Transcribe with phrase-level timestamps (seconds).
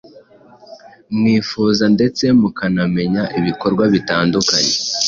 [1.15, 4.73] mwifuza ndetse mukanamenya ibikorwa bitandukanye